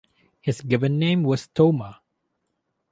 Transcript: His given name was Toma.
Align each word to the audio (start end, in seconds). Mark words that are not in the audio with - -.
His 0.41 0.61
given 0.61 0.97
name 0.97 1.21
was 1.21 1.45
Toma. 1.49 2.01